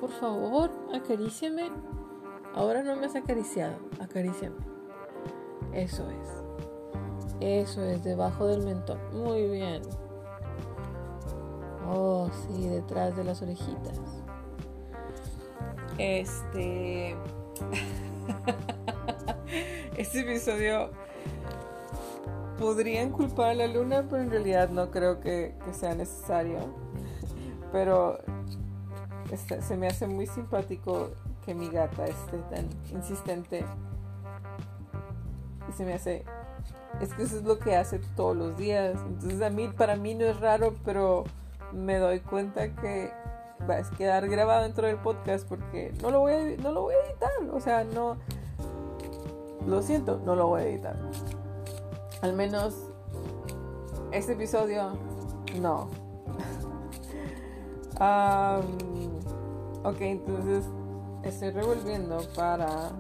Por 0.00 0.10
favor, 0.10 0.70
acaríciame. 0.94 1.72
Ahora 2.54 2.84
no 2.84 2.94
me 2.94 3.06
has 3.06 3.16
acariciado, 3.16 3.76
acaríciame. 4.00 4.56
Eso 5.72 6.08
es. 6.08 6.28
Eso 7.40 7.82
es, 7.82 8.04
debajo 8.04 8.46
del 8.46 8.62
mentón. 8.62 8.98
Muy 9.12 9.48
bien. 9.48 9.82
Oh, 11.88 12.28
sí, 12.30 12.68
detrás 12.68 13.16
de 13.16 13.24
las 13.24 13.42
orejitas. 13.42 14.09
Este. 16.00 17.10
este 19.98 20.20
episodio 20.20 20.88
podrían 22.58 23.10
culpar 23.10 23.50
a 23.50 23.54
la 23.54 23.66
luna, 23.66 24.06
pero 24.08 24.22
en 24.22 24.30
realidad 24.30 24.70
no 24.70 24.90
creo 24.90 25.20
que, 25.20 25.54
sea 25.72 25.94
necesario. 25.94 26.58
Pero 27.70 28.18
este, 29.30 29.60
se 29.60 29.76
me 29.76 29.88
hace 29.88 30.06
muy 30.06 30.26
simpático 30.26 31.10
que 31.44 31.54
mi 31.54 31.68
gata 31.68 32.06
esté 32.06 32.38
tan 32.50 32.66
insistente. 32.94 33.66
Y 35.68 35.72
se 35.74 35.84
me 35.84 35.92
hace 35.92 36.24
es 37.02 37.12
que 37.12 37.24
eso 37.24 37.36
es 37.36 37.44
lo 37.44 37.58
que 37.58 37.76
hace 37.76 37.98
todos 38.16 38.34
los 38.34 38.56
días. 38.56 38.98
Entonces 39.06 39.42
a 39.42 39.50
mí, 39.50 39.68
para 39.68 39.96
mí 39.96 40.14
no 40.14 40.24
es 40.24 40.40
raro, 40.40 40.74
pero 40.82 41.24
me 41.74 41.98
doy 41.98 42.20
cuenta 42.20 42.74
que 42.74 43.12
va 43.68 43.78
a 43.78 43.82
quedar 43.96 44.28
grabado 44.28 44.62
dentro 44.62 44.86
del 44.86 44.96
podcast 44.96 45.46
porque 45.48 45.92
no 46.02 46.10
lo 46.10 46.20
voy 46.20 46.32
a, 46.32 46.56
no 46.62 46.72
lo 46.72 46.82
voy 46.82 46.94
a 46.94 47.08
editar. 47.08 47.30
O 47.52 47.60
sea, 47.60 47.84
no, 47.84 48.16
lo 49.66 49.82
siento, 49.82 50.20
no 50.24 50.34
lo 50.34 50.48
voy 50.48 50.62
a 50.62 50.64
editar. 50.66 50.96
Al 52.22 52.32
menos 52.32 52.74
este 54.12 54.32
episodio, 54.32 54.92
no. 55.60 55.88
ok, 59.84 60.00
entonces 60.00 60.64
estoy 61.22 61.50
revolviendo 61.50 62.18
para 62.34 62.92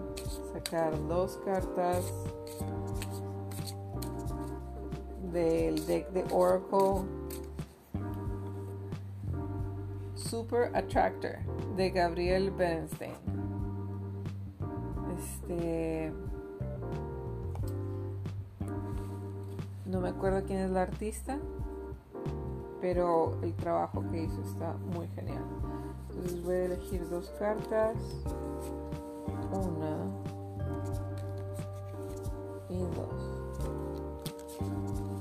sacar 0.52 0.92
dos 1.08 1.38
cartas 1.44 2.12
del 5.32 5.86
deck 5.86 6.10
de 6.10 6.24
Oracle 6.32 7.19
Super 10.30 10.70
Attractor 10.76 11.38
de 11.76 11.90
Gabriel 11.90 12.52
Bernstein. 12.52 13.16
Este. 15.18 16.12
No 19.86 20.00
me 20.00 20.10
acuerdo 20.10 20.44
quién 20.46 20.60
es 20.60 20.70
la 20.70 20.82
artista, 20.82 21.36
pero 22.80 23.40
el 23.42 23.56
trabajo 23.56 24.04
que 24.08 24.22
hizo 24.22 24.40
está 24.42 24.74
muy 24.94 25.08
genial. 25.08 25.42
Entonces 26.10 26.44
voy 26.44 26.54
a 26.54 26.64
elegir 26.66 27.08
dos 27.08 27.28
cartas. 27.36 27.96
Una 29.50 29.96
y 32.68 32.78
dos. 32.78 33.40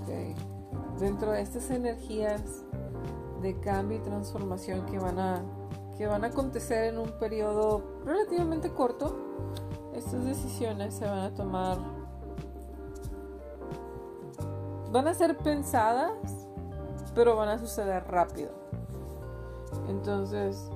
Okay. 0.03 0.35
Dentro 0.99 1.31
de 1.31 1.41
estas 1.41 1.71
energías 1.71 2.63
de 3.41 3.59
cambio 3.59 3.97
y 3.97 4.01
transformación 4.01 4.85
que 4.85 4.99
van 4.99 5.19
a 5.19 5.43
que 5.97 6.07
van 6.07 6.23
a 6.23 6.27
acontecer 6.27 6.85
en 6.85 6.97
un 6.97 7.11
periodo 7.19 7.83
relativamente 8.05 8.71
corto, 8.71 9.17
estas 9.93 10.23
decisiones 10.23 10.93
se 10.93 11.05
van 11.05 11.19
a 11.19 11.33
tomar 11.33 11.77
van 14.91 15.07
a 15.07 15.13
ser 15.13 15.37
pensadas, 15.37 16.13
pero 17.13 17.35
van 17.35 17.49
a 17.49 17.59
suceder 17.59 18.05
rápido. 18.07 18.51
Entonces, 19.89 20.69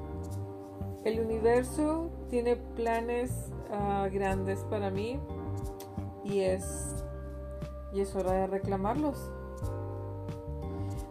el 1.03 1.19
universo 1.19 2.09
tiene 2.29 2.55
planes 2.55 3.31
uh, 3.71 4.11
grandes 4.11 4.59
para 4.69 4.89
mí 4.89 5.19
y 6.23 6.41
es 6.41 7.03
y 7.93 8.01
es 8.01 8.15
hora 8.15 8.31
de 8.31 8.47
reclamarlos. 8.47 9.31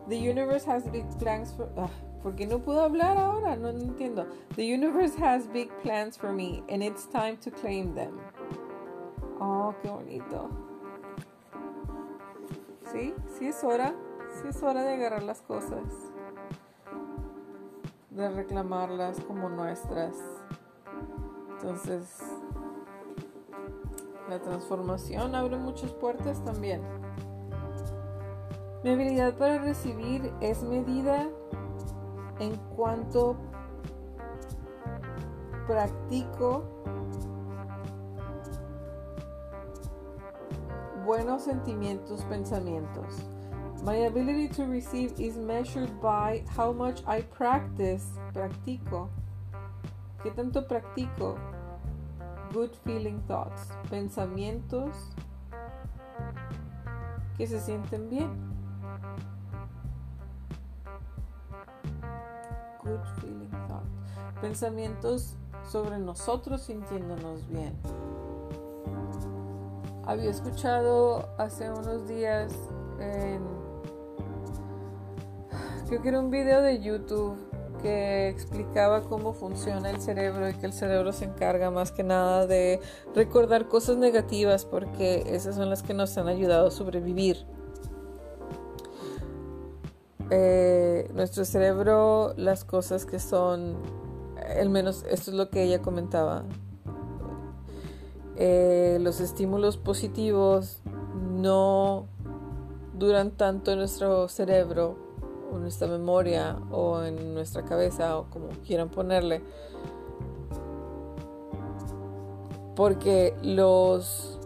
The 0.09 0.17
universe 0.17 0.65
has 0.65 0.85
big 0.89 1.09
plans 1.19 1.53
for 1.53 1.69
uh, 1.77 1.89
¿Por 2.23 2.37
qué 2.37 2.47
no 2.47 2.61
puedo 2.61 2.83
hablar 2.83 3.19
ahora? 3.19 3.57
No, 3.57 3.73
no 3.73 3.81
entiendo. 3.81 4.27
The 4.55 4.65
universe 4.65 5.17
has 5.17 5.49
big 5.49 5.71
plans 5.83 6.17
for 6.17 6.33
me 6.33 6.63
and 6.69 6.83
it's 6.83 7.07
time 7.07 7.37
to 7.39 7.51
claim 7.51 7.95
them. 7.95 8.21
Oh, 9.41 9.75
qué 9.83 9.89
bonito. 9.91 10.49
Sí, 12.93 13.13
sí 13.37 13.49
es 13.49 13.65
hora. 13.65 13.93
Sí 14.41 14.49
es 14.49 14.63
hora 14.63 14.85
de 14.85 14.95
agarrar 14.95 15.25
las 15.25 15.41
cosas. 15.43 15.83
De 18.11 18.29
reclamarlas 18.31 19.19
como 19.21 19.49
nuestras. 19.49 20.15
Entonces, 21.55 22.21
la 24.29 24.41
transformación 24.41 25.35
abre 25.35 25.57
muchas 25.57 25.91
puertas 25.93 26.45
también. 26.45 26.83
Mi 28.83 28.91
habilidad 28.91 29.35
para 29.35 29.59
recibir 29.59 30.33
es 30.41 30.61
medida 30.65 31.29
en 32.41 32.57
cuanto 32.75 33.37
practico 35.69 36.65
buenos 41.05 41.43
sentimientos, 41.43 42.25
pensamientos. 42.25 43.23
My 43.85 44.07
ability 44.07 44.49
to 44.57 44.67
receive 44.67 45.13
is 45.17 45.37
measured 45.37 46.01
by 46.01 46.45
how 46.57 46.73
much 46.73 47.03
I 47.07 47.23
practice, 47.23 48.05
practico. 48.33 49.09
¿Qué 50.25 50.33
tanto 50.35 50.67
practico? 50.67 51.37
Good 52.53 52.75
feeling 52.85 53.21
thoughts, 53.29 53.69
pensamientos 53.89 54.97
que 57.37 57.47
se 57.47 57.61
sienten 57.61 58.09
bien. 58.11 58.52
Pensamientos 64.43 65.37
sobre 65.71 65.99
nosotros 65.99 66.61
sintiéndonos 66.61 67.49
bien 67.49 67.73
había 70.05 70.31
escuchado 70.31 71.29
hace 71.39 71.71
unos 71.71 72.07
días 72.07 72.53
en 72.99 73.41
creo 75.87 76.03
que 76.03 76.09
era 76.09 76.21
un 76.21 76.31
video 76.31 76.61
de 76.61 76.81
YouTube 76.81 77.37
que 77.83 78.29
explicaba 78.29 79.03
cómo 79.03 79.33
funciona 79.33 79.91
el 79.91 80.01
cerebro 80.01 80.49
y 80.49 80.55
que 80.55 80.67
el 80.67 80.73
cerebro 80.73 81.13
se 81.13 81.25
encarga 81.25 81.71
más 81.71 81.93
que 81.93 82.03
nada 82.03 82.47
de 82.47 82.81
recordar 83.15 83.69
cosas 83.69 83.97
negativas 83.97 84.65
porque 84.65 85.25
esas 85.27 85.57
son 85.57 85.69
las 85.69 85.83
que 85.83 85.95
nos 85.95 86.17
han 86.17 86.29
ayudado 86.29 86.69
a 86.69 86.71
sobrevivir. 86.71 87.45
Eh, 90.31 91.11
nuestro 91.13 91.45
cerebro, 91.45 92.33
las 92.37 92.65
cosas 92.65 93.05
que 93.05 93.19
son, 93.19 93.77
al 94.61 94.71
menos 94.71 95.05
esto 95.09 95.31
es 95.31 95.37
lo 95.37 95.51
que 95.51 95.63
ella 95.63 95.83
comentaba, 95.83 96.45
eh, 98.37 98.99
los 99.01 99.21
estímulos 99.21 99.77
positivos 99.77 100.81
no 101.15 102.07
duran 102.95 103.31
tanto 103.33 103.73
en 103.73 103.79
nuestro 103.79 104.29
cerebro 104.29 104.97
o 105.51 105.57
en 105.57 105.63
nuestra 105.63 105.87
memoria 105.89 106.59
o 106.71 107.03
en 107.03 107.35
nuestra 107.35 107.65
cabeza 107.65 108.19
o 108.19 108.31
como 108.31 108.49
quieran 108.67 108.89
ponerle 108.89 109.43
porque 112.75 113.35
los 113.43 114.39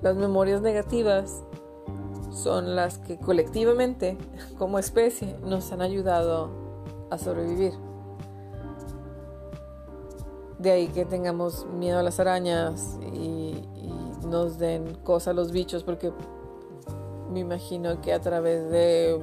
las 0.00 0.16
memorias 0.16 0.60
negativas 0.60 1.42
son 2.30 2.76
las 2.76 2.98
que 2.98 3.18
colectivamente 3.18 4.18
como 4.58 4.78
especie 4.78 5.36
nos 5.44 5.72
han 5.72 5.82
ayudado 5.82 6.50
a 7.10 7.18
sobrevivir 7.18 7.72
de 10.64 10.72
ahí 10.72 10.88
que 10.88 11.04
tengamos 11.04 11.66
miedo 11.66 11.98
a 11.98 12.02
las 12.02 12.18
arañas 12.18 12.98
y, 13.12 13.62
nos 14.26 14.58
den 14.58 14.94
cosas 15.04 15.28
a 15.28 15.32
los 15.34 15.52
bichos, 15.52 15.84
porque 15.84 16.10
me 17.30 17.40
imagino 17.40 18.00
que 18.00 18.14
a 18.14 18.20
través 18.20 18.70
de 18.70 19.20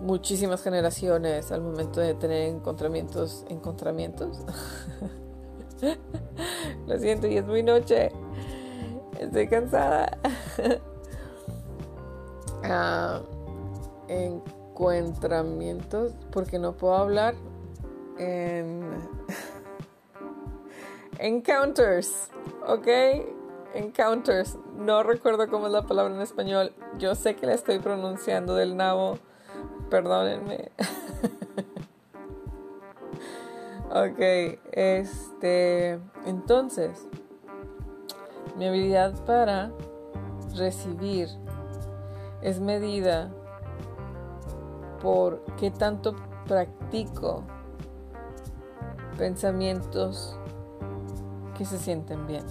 muchísimas 0.00 0.62
generaciones, 0.62 1.52
al 1.52 1.60
momento 1.60 2.00
de 2.00 2.14
tener 2.14 2.48
encontramientos, 2.48 3.44
encontramientos. 3.50 4.38
Lo 6.86 6.98
siento, 6.98 7.26
y 7.26 7.36
es 7.36 7.46
muy 7.46 7.62
noche. 7.62 8.10
Estoy 9.20 9.48
cansada. 9.48 10.18
Ah, 12.66 13.20
encuentramientos, 14.08 16.14
porque 16.32 16.58
no 16.58 16.72
puedo 16.72 16.94
hablar 16.94 17.34
en 18.18 18.88
Encounters, 21.18 22.30
¿ok? 22.66 22.88
Encounters. 23.74 24.58
No 24.76 25.02
recuerdo 25.02 25.48
cómo 25.48 25.66
es 25.66 25.72
la 25.72 25.82
palabra 25.82 26.14
en 26.14 26.20
español. 26.20 26.72
Yo 26.98 27.14
sé 27.14 27.36
que 27.36 27.46
la 27.46 27.54
estoy 27.54 27.78
pronunciando 27.78 28.54
del 28.54 28.76
nabo. 28.76 29.18
Perdónenme. 29.90 30.70
ok, 33.90 34.58
este. 34.72 36.00
Entonces, 36.26 37.06
mi 38.56 38.66
habilidad 38.66 39.14
para 39.24 39.70
recibir 40.56 41.28
es 42.42 42.60
medida 42.60 43.32
por 45.00 45.44
qué 45.56 45.70
tanto 45.70 46.14
practico 46.46 47.44
pensamientos 49.16 50.38
que 51.54 51.64
se 51.64 51.78
sienten 51.78 52.26
bien. 52.26 52.44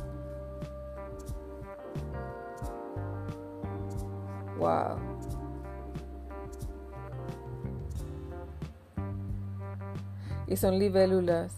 Wow. 4.57 4.97
Y 10.47 10.55
son 10.55 10.79
libélulas. 10.79 11.53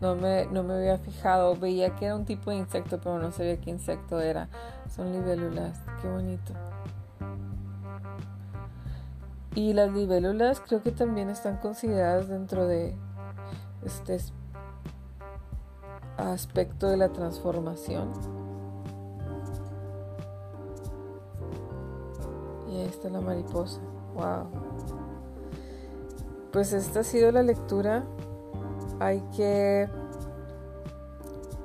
No 0.00 0.16
me, 0.16 0.46
no 0.46 0.62
me 0.62 0.74
había 0.74 0.98
fijado. 0.98 1.56
Veía 1.56 1.94
que 1.96 2.06
era 2.06 2.16
un 2.16 2.24
tipo 2.24 2.50
de 2.50 2.56
insecto, 2.56 2.98
pero 3.00 3.18
no 3.18 3.30
sabía 3.30 3.60
qué 3.60 3.70
insecto 3.70 4.20
era. 4.20 4.48
Son 4.88 5.12
libélulas. 5.12 5.80
Qué 6.00 6.08
bonito. 6.08 6.54
Y 9.54 9.72
las 9.72 9.92
libélulas 9.92 10.60
creo 10.60 10.82
que 10.82 10.92
también 10.92 11.28
están 11.28 11.56
consideradas 11.58 12.28
dentro 12.28 12.66
de 12.66 12.96
este 13.84 14.18
aspecto 16.20 16.88
de 16.88 16.96
la 16.96 17.08
transformación. 17.10 18.12
Y 22.68 22.76
ahí 22.76 22.86
está 22.86 23.08
la 23.08 23.20
mariposa. 23.20 23.80
Wow. 24.14 24.46
Pues 26.52 26.72
esta 26.72 27.00
ha 27.00 27.04
sido 27.04 27.32
la 27.32 27.42
lectura. 27.42 28.04
Hay 28.98 29.22
que, 29.36 29.88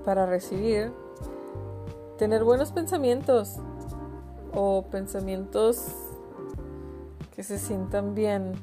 para 0.06 0.26
recibir, 0.26 0.94
tener 2.18 2.44
buenos 2.44 2.72
pensamientos 2.72 3.58
o 4.54 4.84
pensamientos 4.89 5.88
que 7.36 7.44
se 7.44 7.60
sientan 7.60 8.15
bien 8.15 8.54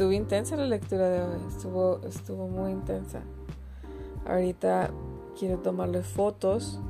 estuvo 0.00 0.12
intensa 0.12 0.56
la 0.56 0.64
lectura 0.64 1.10
de 1.10 1.22
hoy, 1.22 1.40
estuvo, 1.46 2.00
estuvo 2.08 2.48
muy 2.48 2.72
intensa. 2.72 3.20
Ahorita 4.26 4.90
quiero 5.38 5.58
tomarle 5.58 6.00
fotos 6.02 6.80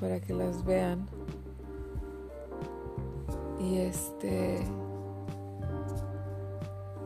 para 0.00 0.20
que 0.20 0.32
las 0.32 0.64
vean. 0.64 1.08
Y 3.58 3.78
este 3.78 4.64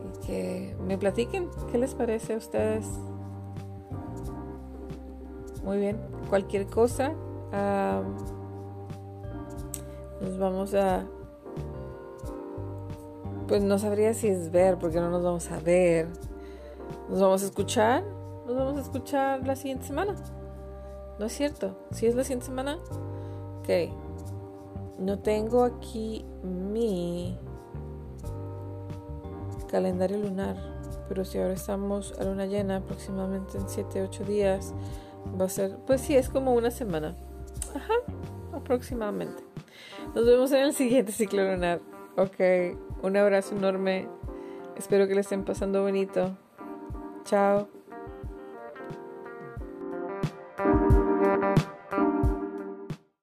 y 0.05 0.27
que 0.27 0.77
me 0.85 0.95
platiquen 0.99 1.49
qué 1.71 1.79
les 1.79 1.95
parece 1.95 2.35
a 2.35 2.37
ustedes. 2.37 2.85
Muy 5.63 5.79
bien, 5.79 5.99
cualquier 6.29 6.67
cosa 6.67 7.13
nos 10.21 10.37
vamos 10.37 10.75
a 10.75 11.03
pues 13.51 13.63
no 13.63 13.77
sabría 13.77 14.13
si 14.13 14.29
es 14.29 14.49
ver 14.49 14.77
porque 14.77 15.01
no 15.01 15.09
nos 15.09 15.23
vamos 15.23 15.51
a 15.51 15.59
ver. 15.59 16.07
Nos 17.09 17.19
vamos 17.19 17.43
a 17.43 17.47
escuchar. 17.47 18.01
Nos 18.47 18.55
vamos 18.55 18.77
a 18.77 18.81
escuchar 18.81 19.45
la 19.45 19.57
siguiente 19.57 19.87
semana. 19.87 20.15
¿No 21.19 21.25
es 21.25 21.33
cierto? 21.33 21.75
Si 21.91 22.05
es 22.07 22.15
la 22.15 22.23
siguiente 22.23 22.45
semana. 22.45 22.77
Ok. 23.59 23.91
No 24.99 25.19
tengo 25.19 25.65
aquí 25.65 26.23
mi 26.43 27.37
calendario 29.69 30.17
lunar. 30.19 30.55
Pero 31.09 31.25
si 31.25 31.37
ahora 31.37 31.51
estamos 31.51 32.17
a 32.21 32.23
luna 32.23 32.45
llena, 32.45 32.77
aproximadamente 32.77 33.57
en 33.57 33.65
7-8 33.65 34.23
días, 34.23 34.73
va 35.37 35.43
a 35.43 35.49
ser, 35.49 35.75
pues 35.85 35.99
sí, 35.99 36.15
es 36.15 36.29
como 36.29 36.53
una 36.53 36.71
semana. 36.71 37.17
Ajá, 37.75 37.95
aproximadamente. 38.53 39.43
Nos 40.15 40.25
vemos 40.25 40.53
en 40.53 40.59
el 40.59 40.73
siguiente 40.73 41.11
ciclo 41.11 41.43
lunar. 41.43 41.90
Ok, 42.17 42.39
un 43.03 43.15
abrazo 43.15 43.55
enorme. 43.55 44.07
Espero 44.77 45.07
que 45.07 45.15
le 45.15 45.21
estén 45.21 45.43
pasando 45.43 45.81
bonito. 45.83 46.37
Chao. 47.23 47.80